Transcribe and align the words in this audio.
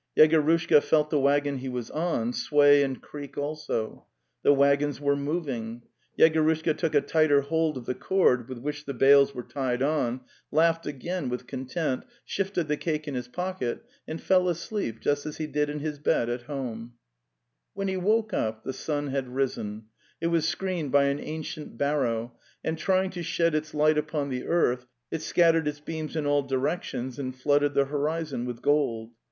\'. 0.11 0.17
"Yegorushka 0.17 0.81
(felt 0.81 1.11
thie 1.11 1.17
waggon 1.17 1.59
he 1.59 1.69
was 1.69 1.91
on 1.91 2.33
sway 2.33 2.81
and 2.81 3.03
creak 3.03 3.37
also. 3.37 4.07
'The 4.41 4.51
wag 4.51 4.79
gons 4.79 4.99
were 4.99 5.15
moving. 5.15 5.83
Yegorushka 6.17 6.75
took 6.75 6.95
a 6.95 7.01
tighter 7.01 7.41
hold 7.41 7.77
of 7.77 7.85
the 7.85 7.93
cord 7.93 8.49
with 8.49 8.57
which 8.57 8.85
the 8.85 8.95
bales 8.95 9.35
were 9.35 9.43
tied 9.43 9.83
on, 9.83 10.21
laughed 10.51 10.87
again 10.87 11.29
with 11.29 11.45
content, 11.45 12.03
shifted 12.25 12.67
the 12.67 12.77
cake 12.77 13.07
in 13.07 13.13
his 13.13 13.27
pocket, 13.27 13.85
and 14.07 14.19
fell 14.23 14.49
asleep 14.49 14.99
just 14.99 15.27
as 15.27 15.37
he 15.37 15.45
did 15.45 15.69
in 15.69 15.81
his 15.81 15.99
bed 15.99 16.29
at 16.29 16.41
Homes 16.47 16.89
hie 16.93 16.97
When 17.75 17.87
he 17.87 17.95
woke 17.97 18.33
up 18.33 18.63
the 18.63 18.73
sun 18.73 19.09
had 19.09 19.27
risen, 19.27 19.85
it 20.19 20.27
was 20.33 20.47
screened 20.47 20.91
by 20.91 21.03
an 21.03 21.19
ancient 21.19 21.77
barrow, 21.77 22.33
and, 22.63 22.75
trying 22.75 23.11
to 23.11 23.21
shed 23.21 23.53
its 23.53 23.75
light) 23.75 23.99
upon 23.99 24.29
'the 24.29 24.47
'earth, 24.47 24.87
it 25.11 25.21
scattered' 25.21 25.67
its 25.67 25.79
'beams\in 25.79 26.25
'all 26.25 26.41
directions 26.41 27.19
and 27.19 27.35
flooded 27.35 27.75
the 27.75 27.85
horizon 27.85 28.45
with 28.45 28.63
gold. 28.63 29.11